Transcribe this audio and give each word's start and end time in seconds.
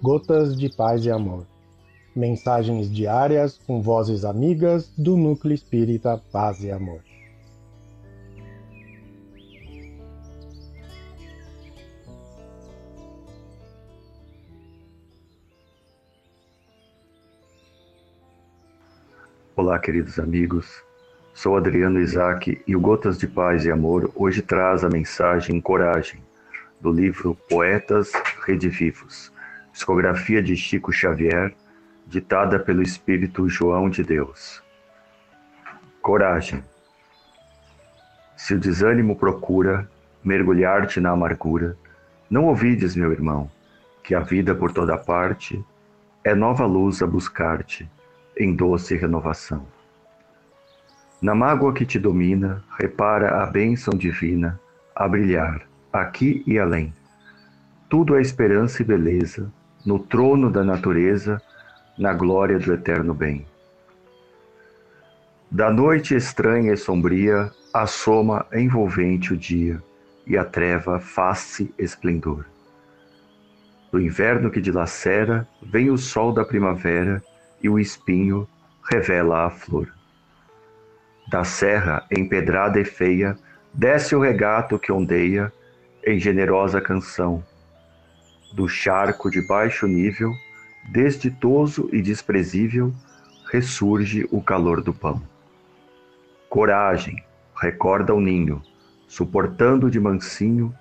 Gotas 0.00 0.56
de 0.56 0.68
Paz 0.68 1.04
e 1.04 1.10
Amor. 1.10 1.44
Mensagens 2.14 2.88
diárias 2.88 3.58
com 3.66 3.82
vozes 3.82 4.24
amigas 4.24 4.92
do 4.96 5.16
Núcleo 5.16 5.52
Espírita 5.52 6.22
Paz 6.30 6.62
e 6.62 6.70
Amor. 6.70 7.00
Olá, 19.56 19.80
queridos 19.80 20.20
amigos. 20.20 20.80
Sou 21.34 21.56
Adriano 21.56 21.98
Isaac 21.98 22.62
e 22.64 22.76
o 22.76 22.80
Gotas 22.80 23.18
de 23.18 23.26
Paz 23.26 23.64
e 23.64 23.70
Amor 23.72 24.12
hoje 24.14 24.42
traz 24.42 24.84
a 24.84 24.88
mensagem 24.88 25.60
Coragem, 25.60 26.22
do 26.80 26.92
livro 26.92 27.36
Poetas 27.50 28.12
Redivivos, 28.46 29.32
discografia 29.78 30.42
de 30.42 30.56
Chico 30.56 30.92
Xavier, 30.92 31.54
ditada 32.04 32.58
pelo 32.58 32.82
Espírito 32.82 33.48
João 33.48 33.88
de 33.88 34.02
Deus. 34.02 34.60
Coragem. 36.02 36.64
Se 38.36 38.54
o 38.54 38.58
desânimo 38.58 39.14
procura 39.14 39.88
mergulhar-te 40.24 40.98
na 40.98 41.10
amargura, 41.10 41.76
não 42.28 42.46
ouvides, 42.46 42.96
meu 42.96 43.12
irmão, 43.12 43.48
que 44.02 44.16
a 44.16 44.20
vida 44.20 44.52
por 44.52 44.72
toda 44.72 44.98
parte 44.98 45.64
é 46.24 46.34
nova 46.34 46.66
luz 46.66 47.00
a 47.00 47.06
buscar-te 47.06 47.88
em 48.36 48.56
doce 48.56 48.96
renovação. 48.96 49.64
Na 51.22 51.36
mágoa 51.36 51.72
que 51.72 51.86
te 51.86 52.00
domina, 52.00 52.64
repara 52.76 53.44
a 53.44 53.46
bênção 53.46 53.94
divina 53.94 54.58
a 54.94 55.06
brilhar, 55.06 55.62
aqui 55.92 56.42
e 56.48 56.58
além. 56.58 56.92
Tudo 57.88 58.16
é 58.16 58.20
esperança 58.20 58.82
e 58.82 58.84
beleza, 58.84 59.52
no 59.84 59.98
trono 59.98 60.50
da 60.50 60.64
natureza, 60.64 61.40
na 61.98 62.12
glória 62.12 62.58
do 62.58 62.72
eterno 62.72 63.14
bem. 63.14 63.46
Da 65.50 65.70
noite 65.70 66.14
estranha 66.14 66.72
e 66.72 66.76
sombria, 66.76 67.50
assoma 67.72 68.46
envolvente 68.52 69.32
o 69.32 69.36
dia, 69.36 69.82
e 70.26 70.36
a 70.36 70.44
treva 70.44 71.00
faz-se 71.00 71.72
esplendor. 71.78 72.44
Do 73.90 73.98
inverno 73.98 74.50
que 74.50 74.60
dilacera, 74.60 75.48
vem 75.62 75.90
o 75.90 75.96
sol 75.96 76.32
da 76.32 76.44
primavera, 76.44 77.22
e 77.62 77.68
o 77.68 77.78
espinho 77.78 78.46
revela 78.90 79.46
a 79.46 79.50
flor. 79.50 79.88
Da 81.30 81.44
serra 81.44 82.06
empedrada 82.10 82.78
e 82.78 82.84
feia, 82.84 83.36
desce 83.72 84.14
o 84.14 84.20
regato 84.20 84.78
que 84.78 84.92
ondeia 84.92 85.52
em 86.04 86.18
generosa 86.18 86.80
canção. 86.80 87.42
Do 88.52 88.68
charco 88.68 89.30
de 89.30 89.40
baixo 89.46 89.86
nível, 89.86 90.32
desditoso 90.90 91.88
e 91.92 92.00
desprezível, 92.00 92.92
ressurge 93.50 94.26
o 94.30 94.42
calor 94.42 94.82
do 94.82 94.92
pão. 94.92 95.22
Coragem, 96.48 97.22
recorda 97.60 98.14
o 98.14 98.20
ninho, 98.20 98.62
suportando 99.06 99.90
de 99.90 100.00
mansinho 100.00 100.74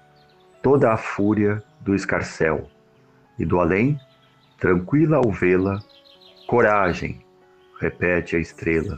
toda 0.62 0.94
a 0.94 0.98
fúria 0.98 1.64
do 1.82 1.94
escarcel. 1.94 2.70
E 3.38 3.45
do 3.45 3.60
além, 3.60 4.00
tranquila 4.58 5.18
ao 5.18 5.32
vê-la, 5.32 5.84
coragem, 6.48 7.22
repete 7.80 8.36
a 8.36 8.40
estrela 8.40 8.98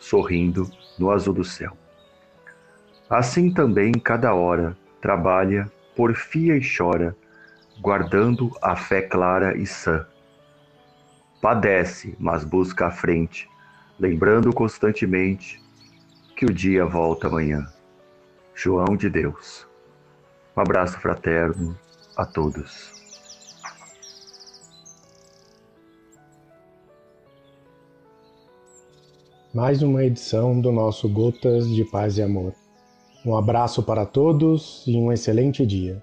sorrindo 0.00 0.68
no 0.98 1.10
azul 1.10 1.34
do 1.34 1.44
céu. 1.44 1.76
Assim 3.08 3.52
também 3.52 3.92
cada 3.92 4.34
hora 4.34 4.76
trabalha, 5.00 5.70
porfia 5.94 6.56
e 6.56 6.60
chora, 6.60 7.14
guardando 7.80 8.50
a 8.62 8.76
fé 8.76 9.02
clara 9.02 9.56
e 9.56 9.66
sã. 9.66 10.06
Padece, 11.40 12.14
mas 12.18 12.44
busca 12.44 12.86
a 12.86 12.90
frente, 12.90 13.48
lembrando 13.98 14.52
constantemente 14.52 15.62
que 16.36 16.44
o 16.44 16.52
dia 16.52 16.84
volta 16.84 17.26
amanhã. 17.26 17.66
João 18.54 18.96
de 18.96 19.08
Deus. 19.08 19.66
Um 20.56 20.60
abraço 20.60 20.98
fraterno 21.00 21.78
a 22.16 22.26
todos. 22.26 23.00
mais 29.52 29.82
uma 29.82 30.04
edição 30.04 30.60
do 30.60 30.70
nosso 30.70 31.08
Gotas 31.08 31.68
de 31.68 31.84
Paz 31.84 32.16
e 32.18 32.22
Amor. 32.22 32.54
Um 33.26 33.36
abraço 33.36 33.82
para 33.82 34.06
todos 34.06 34.84
e 34.86 34.96
um 34.96 35.10
excelente 35.10 35.66
dia. 35.66 36.00